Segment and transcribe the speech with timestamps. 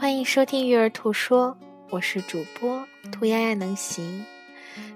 [0.00, 1.54] 欢迎收听育儿兔说，
[1.90, 4.24] 我是主播兔丫丫能行。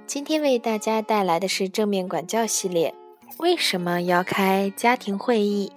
[0.07, 2.95] 今天为大家带来的是正面管教系列。
[3.37, 5.71] 为什么要开家庭会议？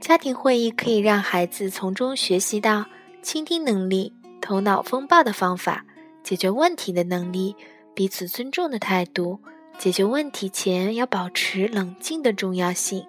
[0.00, 2.86] 家庭会议可以让孩子从中学习到
[3.22, 5.84] 倾听能力、头脑风暴的方法、
[6.22, 7.56] 解决问题的能力、
[7.92, 9.40] 彼此尊重的态度、
[9.78, 13.04] 解决问题前要保持冷静的重要性、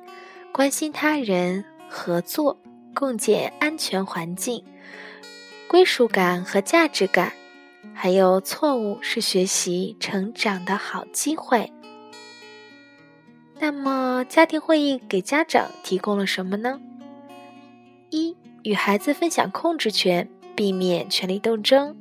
[0.52, 2.58] 关心他人、合作。
[2.96, 4.64] 共建安全环境、
[5.68, 7.34] 归属感和价值感，
[7.94, 11.72] 还有错误是学习成长的好机会。
[13.60, 16.80] 那么，家庭会议给家长提供了什么呢？
[18.10, 21.96] 一、与孩子分享控制权，避免权力斗争；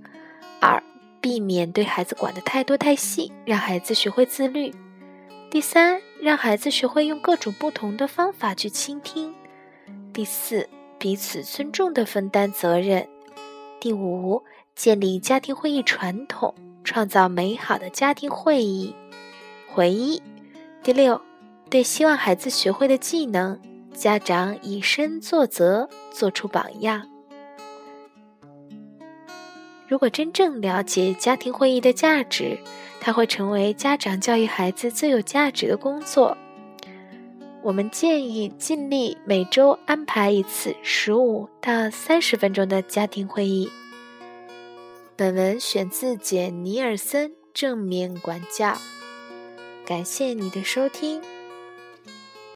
[0.60, 0.82] 二、
[1.20, 4.72] 避免对孩子管得太多太细，让孩子学会自律；
[5.50, 9.32] 第三，让孩子学会用各种不同的方法去倾听；
[10.12, 10.68] 第四。
[10.98, 13.08] 彼此尊重的分担责任。
[13.80, 14.42] 第五，
[14.74, 18.94] 建立家庭会议传统，创造美好的家庭会议
[19.72, 20.22] 回忆。
[20.82, 21.20] 第六，
[21.68, 23.60] 对希望孩子学会的技能，
[23.92, 27.08] 家长以身作则，做出榜样。
[29.86, 32.58] 如果真正了解家庭会议的价值，
[33.00, 36.36] 它会成为家长教育孩子最有价值的工作。
[37.64, 43.70] 我们建议尽力每周安排一次十五到三十分钟的家庭会议。
[45.16, 48.68] 本文选自简·尼尔森《正面管教》，
[49.86, 51.22] 感谢你的收听。